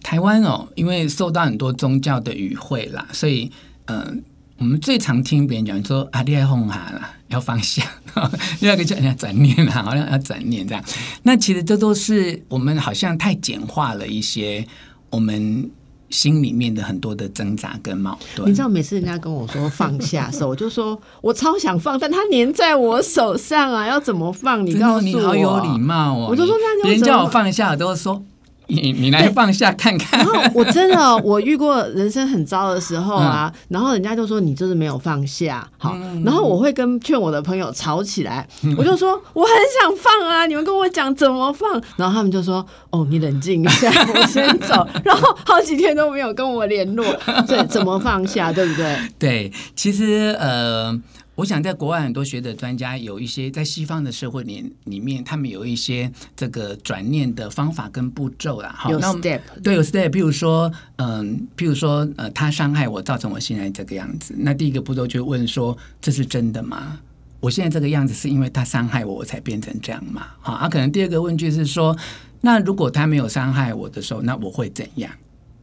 [0.03, 3.50] 台湾哦，因为受到很多宗教的语汇啦，所以
[3.87, 4.22] 嗯。
[4.60, 7.82] 我们最常听别人讲说啊，你爱哄哈了，要放下；
[8.60, 10.84] 另外一个叫人家转念啊，好像要转念这样。
[11.22, 14.62] 那其实这都是我们好像太简化了一些
[15.08, 15.70] 我们
[16.10, 18.50] 心里面的很多的挣扎跟矛盾。
[18.50, 24.66] 你知道，每次人家跟我说放下手，我就说我超想放，但他粘在我手上啊，要怎么放？
[24.66, 26.26] 你告诉我，你好有礼貌哦。
[26.28, 28.22] 我就说，别人叫我放下，都说。
[28.70, 30.18] 你你来放下看看。
[30.20, 38.46] 然后 我真的我遇过人生很糟的时候啊，然后人家就说你就是没有放下，好，然后我会跟劝我的朋友吵起来，
[38.78, 47.04] 我就说我很想放啊，你们跟我讲怎么放，然后他们就说哦你冷静一下，我先走，然后好几天都没有跟我联络，
[47.46, 48.96] 对，怎么放下，对不对？
[49.18, 50.98] 对，其实呃。
[51.40, 58.74] 我想，在国外很多学者专家有一些在西方的社会里里面，他们有一些这个转念的方法跟步骤啦。
[58.76, 60.11] 好，那 step，对，有 step。
[60.11, 64.35] 譬如说，嗯，譬如说，呃，他伤害我，造成我现在这个样子。
[64.37, 67.00] 那第一个步骤就问说：这是真的吗？
[67.40, 70.26] 我现在这个样子是因为他伤害我，我才变成这样吗？
[70.40, 71.96] 好，啊，可能第二个问句是说：
[72.42, 75.11] 那如果他没有伤害我的时候，那我会怎样？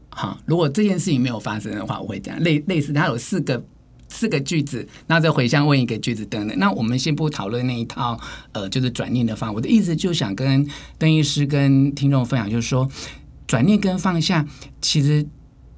[0.09, 2.41] 好，如果这件事情没有发生的话，我会怎样。
[2.41, 3.63] 类类似，他有四个。
[4.17, 6.57] 四个句子，那再回向问一个句子等等。
[6.57, 8.19] 那我们先不讨论那一套，
[8.51, 9.53] 呃，就是转念的方。
[9.53, 12.89] 我的意思就想跟邓医师跟听众分享，就是说，
[13.45, 14.43] 转念跟放下，
[14.81, 15.23] 其实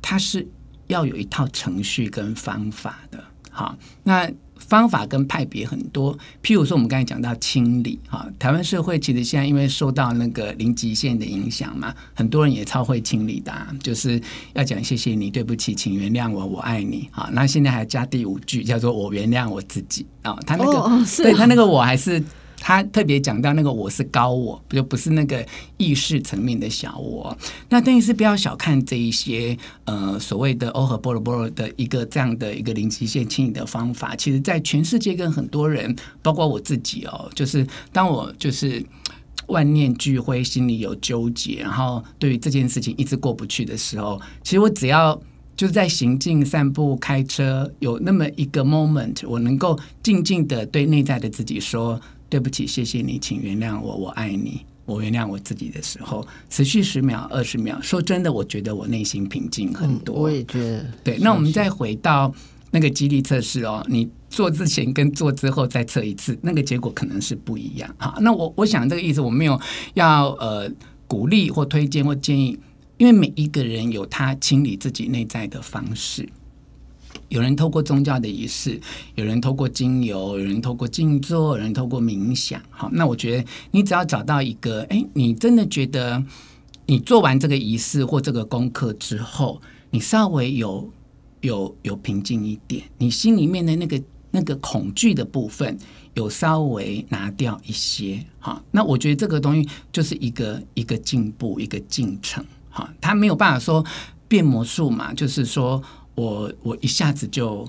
[0.02, 0.48] 它是
[0.88, 3.22] 要有一套程序跟方法的。
[3.52, 4.32] 好，那。
[4.70, 13.52] 方法跟派别很多，譬如说我们刚才讲到清理哈，台湾社会其实现在因为受到那个零极限的影响嘛，很多人也超会清理的，
[13.82, 14.22] 就是
[14.54, 17.10] 要讲谢谢你，对不起，请原谅我，我爱你。
[17.12, 22.24] 哈，那现在还加第五句叫做我原谅我自己啊，他那个对他那个我还是
[22.60, 25.46] 他特别讲到那个我是高我，就不是那个
[25.78, 27.36] 意识层面的小我。
[27.70, 38.86] 那邓医师不要小看这一些呃所谓的欧和波罗波罗的一个这样的一个零极限清理的方法，其实在全世界跟很多人，包括我自己哦，就是当我就是
[39.48, 45.20] 万念俱灰，心里有纠结，然后对于这件事情一直过不去的时候，其实我只要。
[45.60, 52.00] 就是在行进、散步、开车，有那么一个 moment，我能够静静的对内在的自己说
[52.30, 57.80] ：“对不起，谢谢你，请原谅我，我爱你，我原谅我自己的时候，持续十秒、二十秒。
[57.82, 60.16] 说真的，我觉得我内心平静很多。
[60.16, 60.86] 我也觉得。
[61.04, 62.34] 对，那我们再回到
[62.72, 67.94] 那个激励测试哦，你做之前跟做之后再测一次，那个结果可能是不一样。
[67.98, 69.60] 哈，那我我想这个意思，我没有
[69.96, 70.72] 要呃
[71.08, 72.58] 鼓励或推荐或建议。
[72.98, 76.28] 因为每一个人有他清理自己内在的方式，
[77.30, 78.80] 有人透过宗教的仪式，
[79.16, 82.62] 有人透过精油，有人透过静坐，有人透过冥想。
[82.70, 86.24] 好，那我觉得你只要找到一个，哎，你真的觉得
[86.86, 89.62] 你做完这个仪式或这个功课之后，
[89.92, 90.92] 你稍微有
[91.42, 94.02] 有有平静一点，你心里面的那个
[94.32, 95.78] 那个恐惧的部分
[96.16, 102.44] 有稍微拿掉一些，好，那我觉得这个东西就是一个一个进步，一个进程。
[102.70, 103.86] 好，他没有办法说
[104.28, 105.82] 变魔术嘛，就是说
[106.20, 107.66] 我我一下子就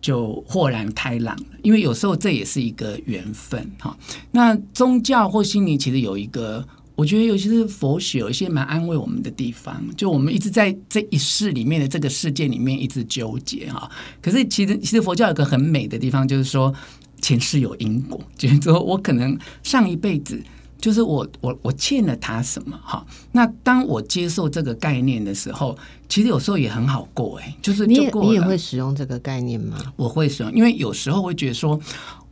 [0.00, 3.96] 就豁然开朗了，因为有时候这也是一个缘分哈。
[4.32, 6.66] 那宗教或心灵其实有一个，
[6.96, 13.88] 我觉得尤其是佛学有一些蛮安慰我们的地方，就我们一直在这一世里面的这个世界里面一直纠结哈。
[14.20, 16.74] 可是其实其实佛教有个很美的地方，就是说
[17.20, 20.42] 前世有因果，就是说我可能上一辈子。
[20.86, 23.04] 就是我我我欠了他什么哈？
[23.32, 25.76] 那当我接受这个概念的时候，
[26.08, 27.56] 其实有时候也很好过哎。
[27.60, 29.76] 就是你也你也会使用这个概念吗？
[29.96, 31.76] 我会使用，因为有时候会觉得说。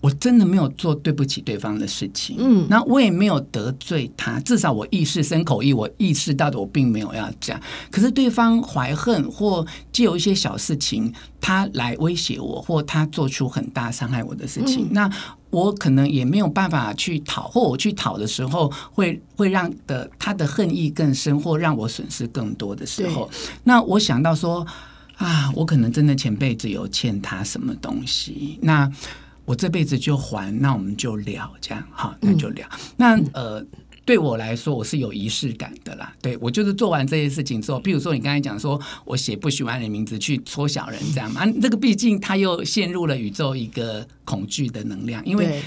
[0.04, 7.62] 我真的没有做对不起对方的事情，嗯，那我也没有得罪他，至少我意识深口意，我意识到的我并没有要这样。
[7.90, 15.10] 可是对方怀恨或借有一些小事情，他来威胁我，或他做出很大伤害我的事情，那
[15.48, 23.30] 我可能也没有办法去讨，或我去讨的时候，会会让的他的恨意更深，或让我损失更多的时候，
[23.64, 24.66] 那我想到说
[25.16, 28.92] 啊，我可能真的前辈子有欠他什么东西，那。
[29.44, 32.68] 我这辈子就还，那我们就聊，这样哈，那就聊。
[32.96, 33.64] 那呃，
[34.04, 36.12] 对我来说，我是有仪式感的啦。
[36.22, 41.46] 对我就是做完这些事情之后，比如说你刚才讲说我写不喜欢的名字去戳小人，这样嘛？
[41.60, 45.62] 这个毕竟他又陷入了宇宙一个恐惧的能量，因为。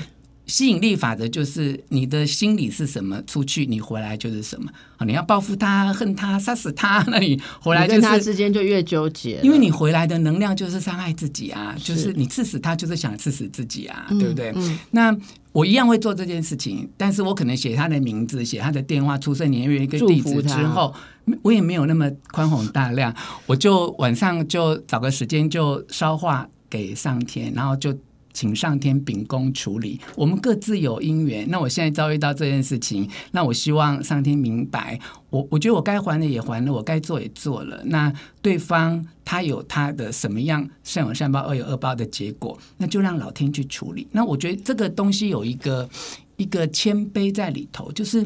[0.47, 4.71] 吸引力法则就是你的心理是什么，出去你回来就是什么。
[4.97, 14.53] 啊，你要报复他、恨他、杀死他，那你回来跟他之间就越纠结，因为你回来的能量就是伤害自己啊，就是你刺死他，就是想刺死自己啊，对不对？
[14.91, 15.15] 那
[15.51, 20.95] 我一样会做这件事情，但是我可能写他的名字、写他的电话、出生年月一个地址之后，
[21.41, 23.13] 我也没有那么宽宏大量，
[23.45, 27.95] 我就晚上就找个时间就烧化给上天，然后就。
[28.37, 31.49] 请上天秉公处理，我们各自有因缘。
[31.49, 34.99] 那我现在遭遇到这件事情，那我希望上天明白。
[35.31, 37.81] 我我觉得我该还的也还了，我该做也做了。
[37.85, 44.07] 那对方他有他的什么样善有善报、恶有恶报的结果，那就让老天去处理。
[44.11, 45.89] 那我觉得这个东西有一个
[46.35, 48.23] 一个谦卑在里头，就是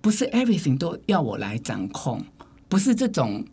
[0.00, 2.20] 不是 everything 都要我来掌控，
[2.68, 3.44] 不是这种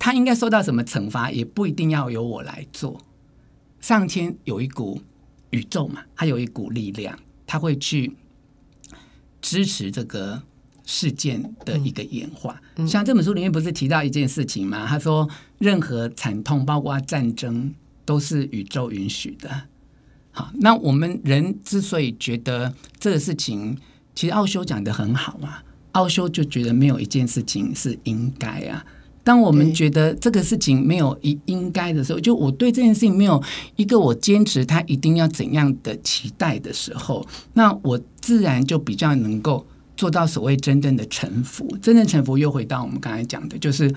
[0.00, 3.00] 他应该受到什么惩罚，也不一定要由我来做。
[3.84, 4.98] 上天有一股
[5.50, 8.16] 宇宙嘛，它有一股力量，它会去
[9.42, 10.40] 支持这个
[10.86, 12.58] 事件的一个演化。
[12.88, 14.86] 像这本书里面不是提到一件事情吗？
[14.86, 15.28] 他说，
[15.58, 17.74] 任何惨痛，包括战争，
[18.06, 19.64] 都是宇宙允许的。
[20.30, 23.76] 好，那我们人之所以觉得这个事情，
[24.14, 25.58] 其实奥修讲的很好嘛，
[25.92, 28.86] 奥修就觉得没有一件事情是应该啊。
[29.24, 33.42] 当我们觉得这个事情没有应应该的时候，就我对这件事情没有
[33.76, 39.66] 一个我坚持他一定要怎样的期待的时候，那我自然就比较能够
[39.96, 41.66] 做到所谓真正的臣服。
[41.80, 43.90] 真正臣服又回到我们刚才讲的，就是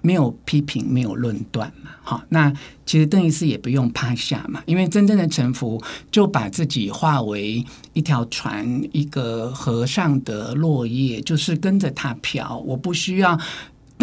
[0.00, 1.90] 没有批评，没有论断嘛。
[2.02, 2.50] 好，那
[2.86, 7.62] 其实邓医师也不用趴下嘛，因为真正的臣服就把自己化为
[7.92, 13.38] 一条船，一个河上的落叶，就是跟着它飘，我不需要。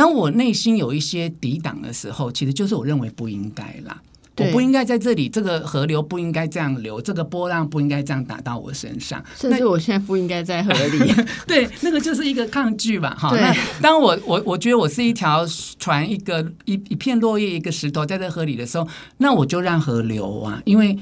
[0.02, 4.02] 当我内心有一些抵挡的时候，其实就是我认为不应该啦。
[4.38, 9.24] 我不应该在这里，这个河流不应该这样流，这个波浪不应该这样打到我身上。
[9.36, 11.14] 甚至我现在不应该在河里。
[11.45, 13.16] 对，那个就是一个抗拒吧。
[13.16, 15.45] 哈，那当我我我觉得我是一条
[15.78, 18.88] 船，一个一一片落叶，一个石头在这河里的时候，
[19.20, 20.97] 那我就让河流啊，因为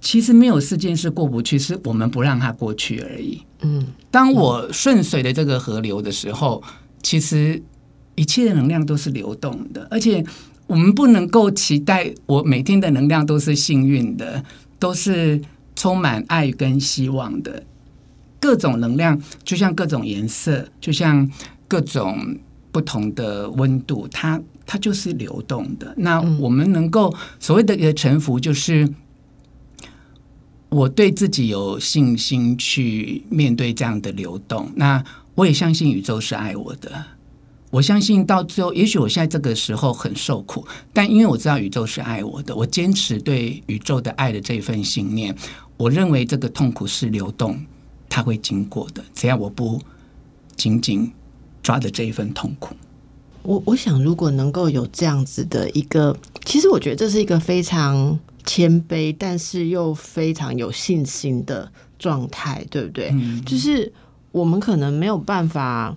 [0.00, 3.42] 其实没有事件是过不去，是我们不让它过去而已。
[3.60, 6.62] 嗯，当我顺水的这个河流的时候，
[7.02, 7.62] 其实
[8.14, 10.24] 一切的能量都是流动的，而且
[10.66, 14.44] 我们不能够期待我每天的能量都是幸运的，
[14.78, 15.40] 都是
[15.74, 17.62] 充满爱跟希望的。
[18.40, 21.30] 各种能量就像各种颜色，就像
[21.66, 22.38] 各种
[22.70, 25.94] 不同的温度，它它就是流动的。
[25.96, 28.88] 那我们能够所谓的一个臣服，就是
[30.68, 34.70] 我对自己有信心去面对这样的流动。
[34.76, 35.02] 那
[35.34, 37.04] 我也相信宇宙是爱我的。
[37.74, 45.34] 我相信到最后，也许我现在这个时候很受苦，但因为我知道宇宙是爱我的，我坚持对宇宙的爱的这一份信念。
[45.76, 47.58] 我认为这个痛苦是流动。
[48.08, 49.80] 它会经过的，只要我不
[50.54, 51.10] 紧紧
[51.64, 52.76] 抓着这一份痛苦。
[53.42, 58.16] 我我想，如果能够有这样子的一个，其实我觉得这是一个非常
[58.46, 61.68] 谦卑，但是又非常有信心的
[61.98, 63.12] 状态，对不对？
[63.44, 63.92] 就是
[64.30, 65.96] 我们可能没有办法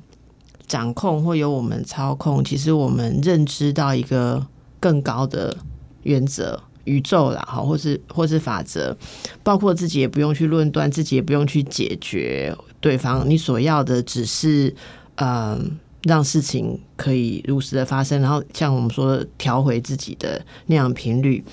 [0.68, 4.45] 掌控或由我们操控，其实我们认知到一个
[4.80, 5.55] 更高的
[6.03, 6.61] 原则。
[6.84, 8.95] 宇宙啦，哈，或是或是法则，
[9.43, 13.30] 包括自己也不用去论断，自己也不用去解决对方。
[13.30, 14.74] 你所要的只是，
[15.15, 21.43] 嗯，让事情可以如实的发生，然后像我们说调回自己的那样频率。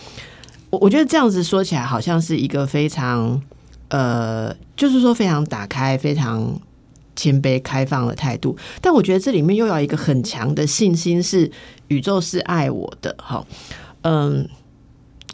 [0.70, 3.42] 我我觉得这样子说起来，好像是一个非常，
[3.88, 6.56] 呃，就是说非常打开、非常
[7.14, 8.56] 谦卑、开放的态度。
[8.80, 11.50] 但我觉得这里面又要一个很强的信心，是
[11.88, 13.46] 宇宙是爱我的，好，
[14.02, 14.48] 嗯。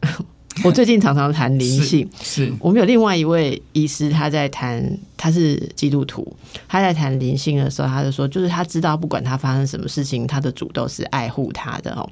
[0.65, 4.85] 我最近常常谈灵性，是我们有另外一位医师，他在谈，
[5.17, 6.37] 他是基督徒，
[6.69, 12.07] 他在谈灵性的时候，他就说，就是他知道不管他发生什么事情，他的主都是爱护他的哦。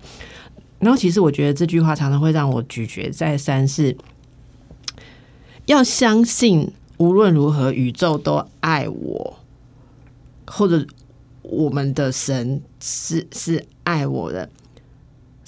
[0.78, 3.94] 然后其实我觉得这句话常常会让我咀嚼再三，是
[5.66, 9.38] 要相信无论如何宇宙都爱我，
[10.50, 10.84] 或者
[11.42, 14.48] 我们的神是是爱我的。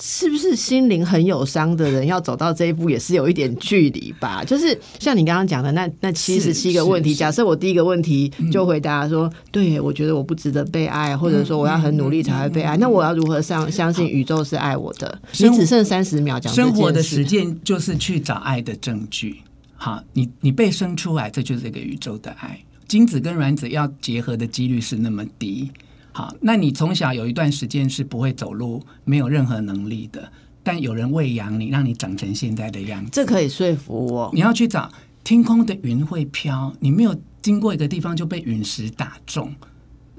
[0.02, 4.42] 是不是心灵很有伤的人要走到这一步也是有一点距离吧？
[4.42, 15.20] 就是像你刚刚讲的那那七十七个问题，假设我第一个问题就回答说，对我觉得我不值得被爱，或者说我要很努力才会被爱，那我要如何相相信宇宙是爱我的？
[15.38, 19.42] 你只剩三十秒讲生活的实践就是去找爱的证据。
[19.76, 22.58] 好，你你被生出来，这就是这个宇宙的爱。
[22.90, 25.70] 精子跟卵子要结合的几率是那么低。
[26.10, 30.32] 好，那你从小有一段时间是不会走路，没有任何能力的，
[30.64, 34.28] 但有人喂养你，让你长成现在的样子，这可以说服我。
[34.34, 34.90] 你要去找
[35.22, 39.54] 天空的云会飘，你没有经过一个地方就被陨石打中，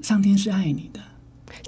[0.00, 1.00] 上天是爱你的。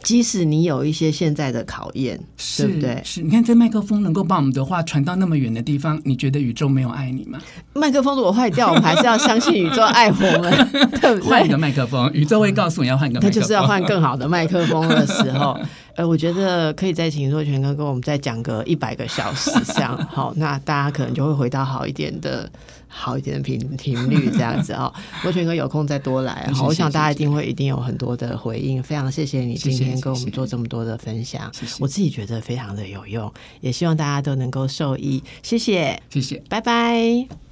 [0.02, 2.18] 即使你有一些现在的考验，
[2.56, 3.00] 对不对？
[3.04, 7.38] 是，你看这麦克风能够把我们的话传到那么远的地方，你觉得宇宙没有爱你吗？
[7.74, 10.68] 麦克风如果坏掉，我们还是要相信宇宙爱我们，
[11.00, 11.28] 对不对？
[11.28, 15.58] 换一个麦克风，宇宙会告诉你要换个，他就是要换更好的麦克风的时候。
[15.96, 22.50] 呃，我觉得可以再请若泉哥跟我们再讲个一百个小时， 这样好，那大家可能就会回到好一点的。
[22.96, 37.43] 好一点的频频率这样子哦，罗全哥有空再多来 好，我想大家一定会一定有很多的回应，非常谢谢你今天跟我们做这么多的分享，我自己觉得非常的有用，也希望大家都能够受益，谢谢，谢谢，拜拜。